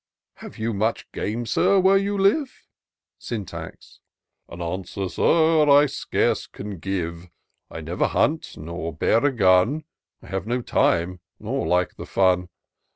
"Have 0.41 0.57
you 0.57 0.73
much 0.73 1.11
game, 1.11 1.45
Sir, 1.45 1.79
where 1.79 1.95
you 1.95 2.17
live?" 2.17 2.65
Syntax. 3.29 3.99
An 4.49 4.59
answer. 4.59 5.07
Sir, 5.07 5.69
I 5.69 5.85
scarce 5.85 6.47
can 6.47 6.79
give: 6.79 7.29
I 7.69 7.81
never 7.81 8.07
hunt, 8.07 8.57
nor 8.57 8.95
bear 8.95 9.23
a 9.23 9.31
gun; 9.31 9.83
I 10.23 10.25
have 10.25 10.47
no 10.47 10.63
time, 10.63 11.19
nor 11.37 11.67
like 11.67 11.97
the 11.97 12.07
fim. 12.07 12.49